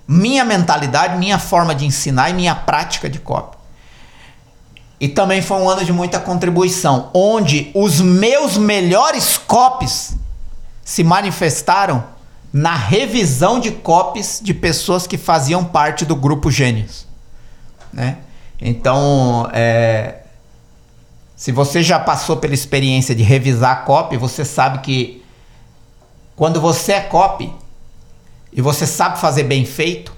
[0.07, 3.57] minha mentalidade, minha forma de ensinar e minha prática de copy.
[5.03, 10.15] E também foi um ano de muita contribuição, onde os meus melhores copies
[10.81, 12.05] se manifestaram
[12.53, 17.05] na revisão de copies de pessoas que faziam parte do grupo Gênios.
[17.91, 18.19] Né?
[18.61, 20.19] Então, é,
[21.35, 25.21] se você já passou pela experiência de revisar copy, você sabe que
[26.33, 27.53] quando você é copy
[28.53, 30.13] e você sabe fazer bem feito,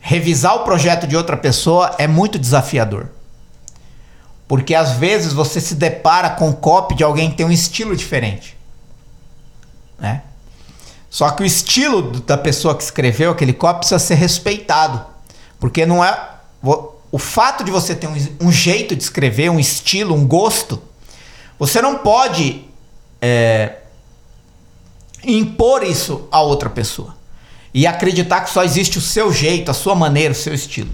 [0.00, 3.10] revisar o projeto de outra pessoa é muito desafiador.
[4.46, 8.56] Porque às vezes você se depara com copy de alguém que tem um estilo diferente.
[9.98, 10.22] Né?
[11.08, 15.04] Só que o estilo da pessoa que escreveu aquele copy precisa ser respeitado.
[15.58, 16.30] Porque não é.
[17.10, 20.82] O fato de você ter um, um jeito de escrever, um estilo, um gosto,
[21.58, 22.64] você não pode
[23.22, 23.76] é,
[25.24, 27.16] impor isso a outra pessoa.
[27.72, 30.90] E acreditar que só existe o seu jeito, a sua maneira, o seu estilo.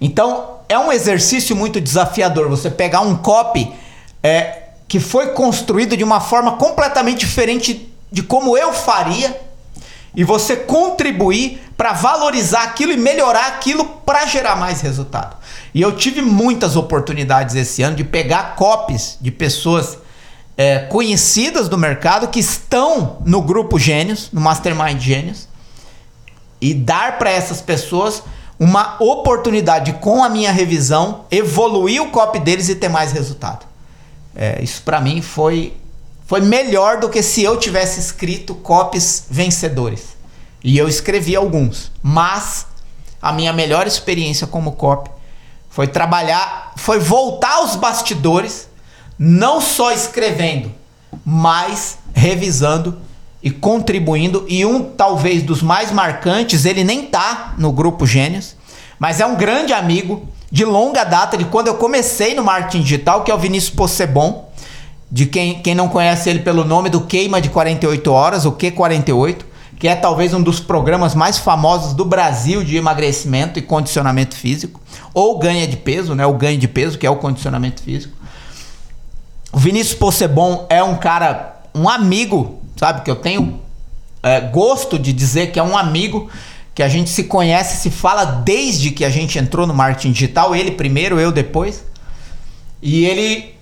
[0.00, 3.72] Então, é um exercício muito desafiador você pegar um copy
[4.22, 9.40] é, que foi construído de uma forma completamente diferente de como eu faria
[10.14, 15.36] e você contribuir para valorizar aquilo e melhorar aquilo para gerar mais resultado.
[15.74, 19.98] E eu tive muitas oportunidades esse ano de pegar copies de pessoas
[20.56, 25.48] é, conhecidas do mercado que estão no grupo Gênios, no Mastermind Gênios,
[26.60, 28.22] e dar para essas pessoas
[28.58, 33.66] uma oportunidade com a minha revisão evoluir o copy deles e ter mais resultado.
[34.34, 35.76] É, isso para mim foi
[36.26, 40.16] foi melhor do que se eu tivesse escrito copies vencedores.
[40.62, 42.66] E eu escrevi alguns, mas
[43.20, 45.10] a minha melhor experiência como copy
[45.68, 48.68] foi trabalhar, foi voltar aos bastidores,
[49.18, 50.72] não só escrevendo,
[51.24, 52.96] mas revisando
[53.44, 54.44] e contribuindo.
[54.48, 58.56] E um talvez dos mais marcantes, ele nem tá no grupo Gênios,
[58.98, 63.22] mas é um grande amigo de longa data de quando eu comecei no marketing digital,
[63.22, 64.48] que é o Vinícius Possebon,
[65.12, 69.44] de quem, quem não conhece ele pelo nome do Queima de 48 Horas, o Q48
[69.78, 74.80] que é talvez um dos programas mais famosos do Brasil de emagrecimento e condicionamento físico,
[75.12, 76.24] ou ganha de peso, né?
[76.24, 78.16] O ganho de peso, que é o condicionamento físico.
[79.52, 83.02] O Vinícius Possebon é um cara, um amigo, sabe?
[83.02, 83.60] Que eu tenho
[84.22, 86.30] é, gosto de dizer que é um amigo
[86.74, 90.56] que a gente se conhece, se fala desde que a gente entrou no marketing digital,
[90.56, 91.84] ele primeiro, eu depois.
[92.82, 93.54] E ele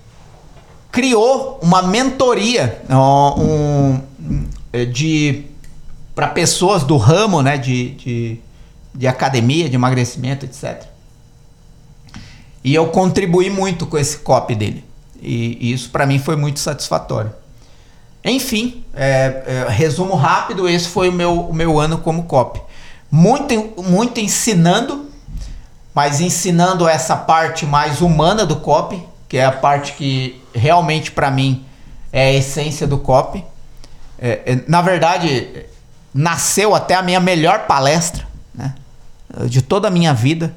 [0.91, 3.99] criou uma mentoria um,
[4.91, 5.45] de
[6.15, 8.39] para pessoas do ramo né, de, de,
[8.93, 10.83] de academia, de emagrecimento, etc.
[12.63, 14.85] E eu contribuí muito com esse copy dele.
[15.21, 17.31] E, e isso para mim foi muito satisfatório.
[18.23, 22.61] Enfim, é, é, resumo rápido, esse foi o meu, o meu ano como copy.
[23.11, 25.09] Muito, muito ensinando,
[25.93, 31.29] mas ensinando essa parte mais humana do copy, que é a parte que realmente para
[31.29, 31.65] mim
[32.13, 33.43] é a essência do copy.
[34.17, 35.65] É, é na verdade,
[36.13, 38.73] nasceu até a minha melhor palestra né,
[39.47, 40.55] de toda a minha vida,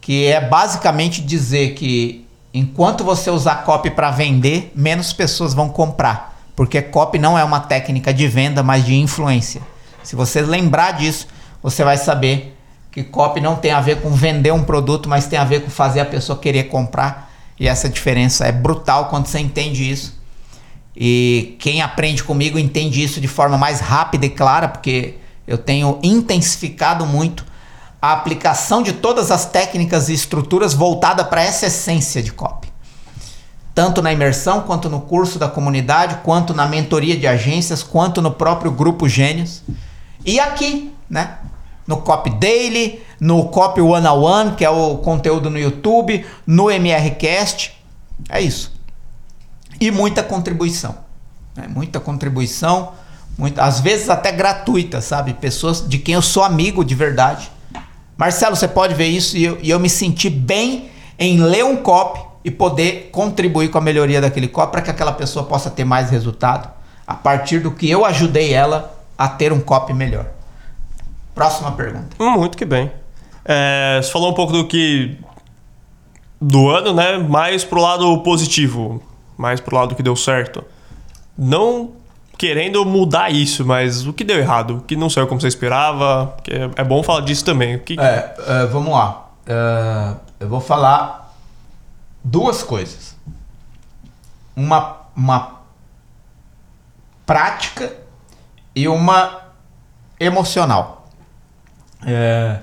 [0.00, 6.31] que é basicamente dizer que enquanto você usar copy para vender, menos pessoas vão comprar,
[6.54, 9.62] porque copy não é uma técnica de venda, mas de influência.
[10.02, 11.26] Se você lembrar disso,
[11.62, 12.56] você vai saber
[12.90, 15.70] que copy não tem a ver com vender um produto, mas tem a ver com
[15.70, 17.32] fazer a pessoa querer comprar.
[17.58, 20.20] E essa diferença é brutal quando você entende isso.
[20.94, 25.14] E quem aprende comigo entende isso de forma mais rápida e clara, porque
[25.46, 27.46] eu tenho intensificado muito
[28.00, 32.71] a aplicação de todas as técnicas e estruturas voltada para essa essência de copy.
[33.74, 38.30] Tanto na imersão, quanto no curso da comunidade, quanto na mentoria de agências, quanto no
[38.30, 39.62] próprio grupo Gênios.
[40.24, 41.38] E aqui, né?
[41.86, 46.70] No Copy Daily, no Copy One on One, que é o conteúdo no YouTube, no
[46.70, 47.72] MRCast.
[48.28, 48.72] É isso
[49.82, 50.94] e muita contribuição.
[51.56, 51.66] Né?
[51.66, 52.92] Muita contribuição,
[53.36, 55.34] muita, às vezes até gratuita, sabe?
[55.34, 57.50] Pessoas de quem eu sou amigo de verdade.
[58.16, 61.76] Marcelo, você pode ver isso e eu, e eu me senti bem em ler um
[61.76, 65.84] copy e poder contribuir com a melhoria daquele copy para que aquela pessoa possa ter
[65.84, 66.68] mais resultado
[67.06, 70.26] a partir do que eu ajudei ela a ter um copy melhor.
[71.34, 72.16] Próxima pergunta.
[72.18, 72.90] Muito que bem.
[73.44, 75.16] É, você falou um pouco do que
[76.40, 77.18] do ano, né?
[77.18, 79.02] Mais pro lado positivo
[79.42, 80.64] mais pro lado que deu certo.
[81.36, 81.90] Não
[82.38, 84.76] querendo mudar isso, mas o que deu errado?
[84.76, 86.36] O que não saiu como você esperava?
[86.48, 87.78] É, é bom falar disso também.
[87.78, 87.98] Que...
[87.98, 89.30] É, é, vamos lá.
[89.46, 91.21] É, eu vou falar
[92.24, 93.16] duas coisas.
[94.54, 95.60] Uma, uma
[97.24, 97.92] prática
[98.74, 99.48] e uma
[100.18, 101.08] emocional.
[102.04, 102.60] É,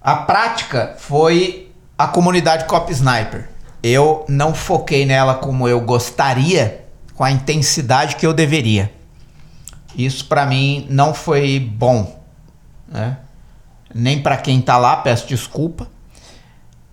[0.00, 3.56] a prática foi a comunidade Cop Sniper
[3.88, 8.92] eu não foquei nela como eu gostaria, com a intensidade que eu deveria.
[9.96, 12.20] Isso para mim não foi bom,
[12.88, 13.18] né?
[13.94, 15.88] Nem para quem tá lá, peço desculpa,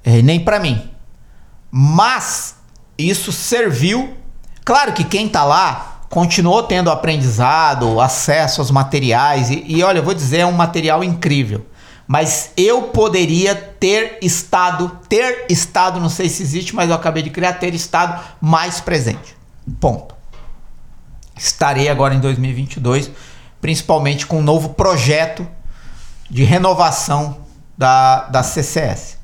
[0.04, 0.88] eh, nem para mim.
[1.76, 2.56] Mas
[2.98, 4.16] isso serviu.
[4.64, 10.04] Claro que quem tá lá continuou tendo aprendizado, acesso aos materiais e, e olha, eu
[10.04, 11.66] vou dizer, é um material incrível
[12.08, 17.30] mas eu poderia ter estado, ter estado, não sei se existe, mas eu acabei de
[17.30, 19.36] criar, ter estado mais presente.
[19.80, 20.14] Ponto.
[21.36, 23.10] Estarei agora em 2022,
[23.62, 25.48] principalmente com um novo projeto
[26.30, 27.38] de renovação
[27.78, 29.18] da, da CCS.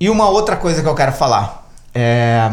[0.00, 1.70] E uma outra coisa que eu quero falar.
[1.94, 2.50] É,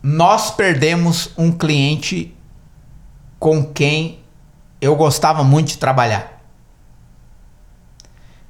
[0.00, 2.32] nós perdemos um cliente
[3.40, 4.20] com quem
[4.80, 6.40] eu gostava muito de trabalhar.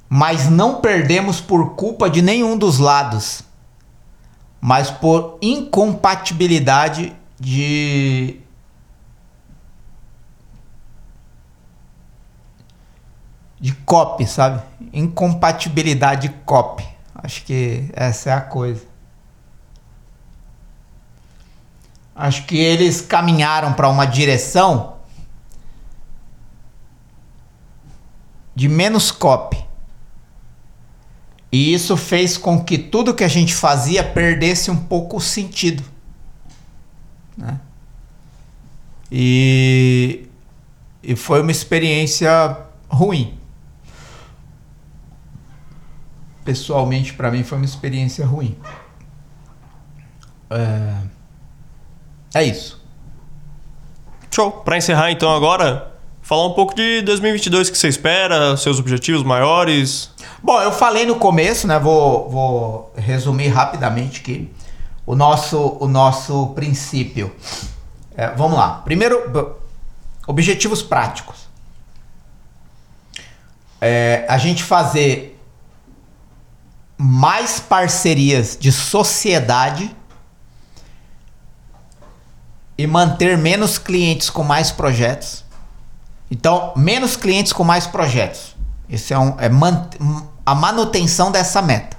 [0.07, 3.43] Mas não perdemos por culpa de nenhum dos lados,
[4.59, 8.39] mas por incompatibilidade de
[13.59, 14.61] de copy, sabe?
[14.91, 16.90] Incompatibilidade de copy.
[17.23, 18.85] Acho que essa é a coisa.
[22.15, 24.97] Acho que eles caminharam para uma direção
[28.55, 29.63] de menos copy.
[31.51, 35.83] E isso fez com que tudo que a gente fazia perdesse um pouco o sentido.
[37.37, 37.59] Né?
[39.11, 40.27] E,
[41.03, 42.57] e foi uma experiência
[42.87, 43.40] ruim.
[46.43, 48.57] Pessoalmente, para mim, foi uma experiência ruim.
[50.49, 50.93] É,
[52.33, 52.81] é isso.
[54.33, 54.51] Show.
[54.51, 60.11] Para encerrar então agora, falar um pouco de 2022 que você espera, seus objetivos maiores.
[60.41, 61.77] Bom, eu falei no começo, né?
[61.77, 64.49] Vou, vou resumir rapidamente aqui
[65.05, 67.35] o nosso, o nosso princípio.
[68.15, 68.81] É, vamos lá.
[68.85, 69.57] Primeiro,
[70.25, 71.49] objetivos práticos.
[73.79, 75.30] É, a gente fazer
[77.03, 79.89] mais parcerias de sociedade
[82.77, 85.43] e manter menos clientes com mais projetos.
[86.29, 88.55] Então, menos clientes com mais projetos.
[88.87, 89.89] Esse é, um, é man,
[90.45, 91.97] a manutenção dessa meta.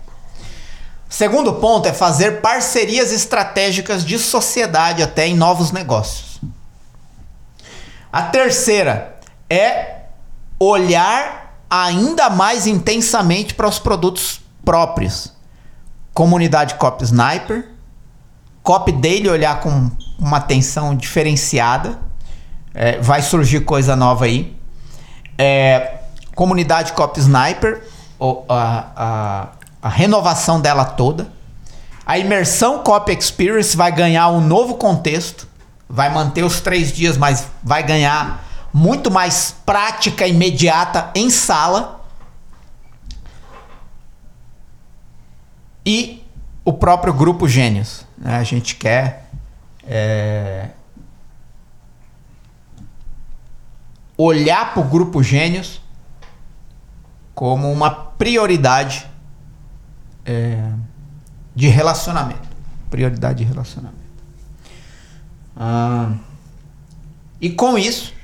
[1.09, 6.41] Segundo ponto é fazer parcerias estratégicas de sociedade até em novos negócios.
[8.13, 9.19] A terceira
[9.51, 10.03] é
[10.61, 15.33] olhar ainda mais intensamente para os produtos próprios.
[16.15, 17.69] Comunidade Cop Sniper,
[18.63, 21.99] Cop Daily olhar com uma atenção diferenciada.
[22.75, 24.57] É, vai surgir coisa nova aí.
[25.37, 25.99] É,
[26.35, 27.83] comunidade Cop Sniper,
[28.49, 29.49] a, a,
[29.83, 31.29] a renovação dela toda.
[32.07, 35.49] A imersão Cop Experience vai ganhar um novo contexto.
[35.89, 42.02] Vai manter os três dias, mas vai ganhar muito mais prática imediata em sala.
[45.85, 46.25] E
[46.65, 48.07] o próprio grupo Gênios.
[48.17, 48.37] Né?
[48.37, 49.29] A gente quer
[49.85, 50.71] é,
[54.17, 55.81] olhar para o grupo Gênios
[57.35, 59.07] como uma prioridade
[60.25, 60.71] é,
[61.55, 62.49] de relacionamento.
[62.91, 64.03] Prioridade de relacionamento.
[65.57, 66.13] Ah,
[67.41, 68.15] e com isso,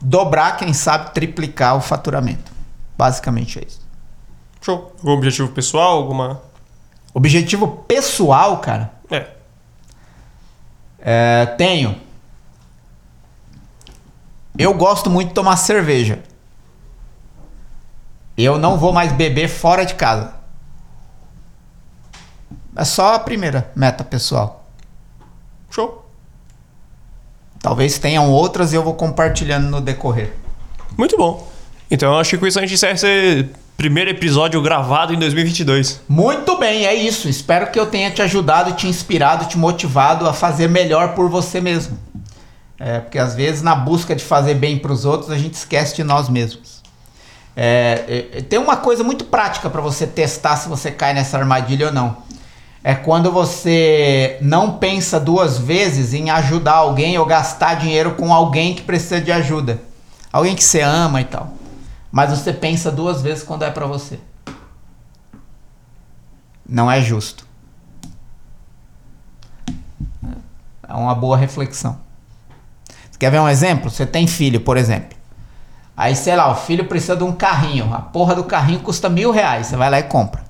[0.00, 2.52] dobrar, quem sabe, triplicar o faturamento.
[2.96, 3.85] Basicamente é isso.
[4.66, 4.92] Show.
[4.98, 5.98] Algum objetivo pessoal?
[5.98, 6.42] Alguma.
[7.14, 8.92] Objetivo pessoal, cara?
[9.08, 9.28] É.
[10.98, 12.00] é tenho.
[14.58, 16.20] Eu gosto muito de tomar cerveja.
[18.36, 20.34] Eu não vou mais beber fora de casa.
[22.74, 24.66] É só a primeira meta pessoal.
[25.70, 26.04] Show.
[27.60, 30.36] Talvez tenham outras e eu vou compartilhando no decorrer.
[30.98, 31.55] Muito bom.
[31.90, 36.00] Então eu acho que com isso a gente encerra esse primeiro episódio gravado em 2022.
[36.08, 37.28] Muito bem, é isso.
[37.28, 41.60] Espero que eu tenha te ajudado, te inspirado, te motivado a fazer melhor por você
[41.60, 41.98] mesmo.
[42.78, 45.96] É, porque às vezes na busca de fazer bem para os outros a gente esquece
[45.96, 46.82] de nós mesmos.
[47.56, 51.86] É, é, tem uma coisa muito prática para você testar se você cai nessa armadilha
[51.86, 52.18] ou não.
[52.84, 58.74] É quando você não pensa duas vezes em ajudar alguém ou gastar dinheiro com alguém
[58.74, 59.80] que precisa de ajuda.
[60.32, 61.55] Alguém que você ama e tal.
[62.16, 64.18] Mas você pensa duas vezes quando é para você.
[66.66, 67.46] Não é justo.
[70.88, 71.98] É uma boa reflexão.
[72.88, 73.90] Você quer ver um exemplo?
[73.90, 75.14] Você tem filho, por exemplo.
[75.94, 77.92] Aí, sei lá, o filho precisa de um carrinho.
[77.92, 79.66] A porra do carrinho custa mil reais.
[79.66, 80.42] Você vai lá e compra.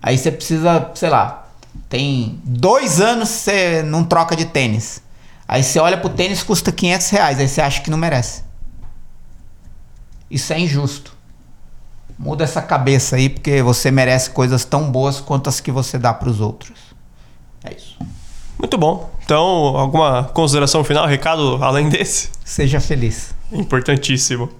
[0.00, 1.48] Aí você precisa, sei lá,
[1.88, 5.02] tem dois anos você não troca de tênis.
[5.48, 7.40] Aí você olha pro tênis custa 500 reais.
[7.40, 8.53] Aí você acha que não merece.
[10.34, 11.16] Isso é injusto.
[12.18, 16.12] Muda essa cabeça aí, porque você merece coisas tão boas quanto as que você dá
[16.12, 16.76] para os outros.
[17.62, 17.96] É isso.
[18.58, 19.08] Muito bom.
[19.24, 22.30] Então, alguma consideração final, recado além desse?
[22.44, 23.32] Seja feliz.
[23.52, 24.50] Importantíssimo.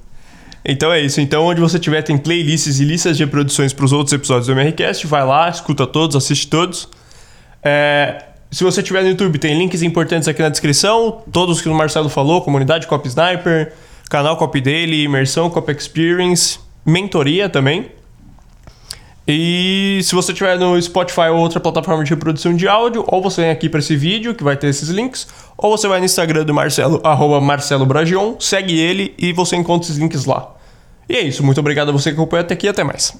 [0.65, 1.21] Então é isso.
[1.21, 4.53] Então, onde você tiver, tem playlists e listas de reproduções para os outros episódios do
[4.53, 5.09] MRCast.
[5.09, 6.89] Vai lá, escuta todos, assiste todos.
[7.65, 11.21] É, se você tiver no YouTube, tem links importantes aqui na descrição.
[11.33, 13.73] Todos que o Marcelo falou: comunidade Cop Sniper,
[14.09, 17.91] canal Cop Daily, imersão Cop Experience, mentoria também.
[19.27, 23.41] E se você tiver no Spotify ou outra plataforma de reprodução de áudio, ou você
[23.41, 25.27] vem aqui para esse vídeo que vai ter esses links,
[25.57, 29.87] ou você vai no Instagram do Marcelo, arroba Marcelo Bragion, segue ele e você encontra
[29.87, 30.55] esses links lá.
[31.09, 33.17] E é isso, muito obrigado a você que acompanhou até aqui e até mais.